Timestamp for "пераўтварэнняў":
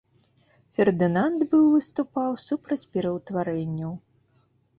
2.95-3.93